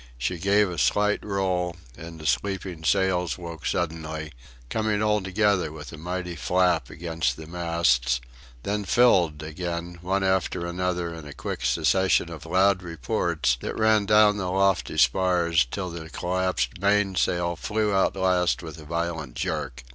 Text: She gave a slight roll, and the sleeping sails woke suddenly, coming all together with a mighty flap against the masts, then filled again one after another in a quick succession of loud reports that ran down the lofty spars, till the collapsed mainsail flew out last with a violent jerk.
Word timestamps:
She 0.17 0.39
gave 0.39 0.67
a 0.67 0.79
slight 0.79 1.23
roll, 1.23 1.75
and 1.95 2.19
the 2.19 2.25
sleeping 2.25 2.83
sails 2.83 3.37
woke 3.37 3.67
suddenly, 3.67 4.33
coming 4.67 5.03
all 5.03 5.21
together 5.21 5.71
with 5.71 5.91
a 5.93 5.97
mighty 5.99 6.35
flap 6.35 6.89
against 6.89 7.37
the 7.37 7.45
masts, 7.45 8.19
then 8.63 8.83
filled 8.83 9.43
again 9.43 9.99
one 10.01 10.23
after 10.23 10.65
another 10.65 11.13
in 11.13 11.27
a 11.27 11.33
quick 11.35 11.63
succession 11.63 12.31
of 12.31 12.47
loud 12.47 12.81
reports 12.81 13.55
that 13.61 13.77
ran 13.77 14.07
down 14.07 14.37
the 14.37 14.49
lofty 14.49 14.97
spars, 14.97 15.65
till 15.69 15.91
the 15.91 16.09
collapsed 16.09 16.79
mainsail 16.81 17.55
flew 17.55 17.93
out 17.93 18.15
last 18.15 18.63
with 18.63 18.79
a 18.79 18.85
violent 18.85 19.35
jerk. 19.35 19.83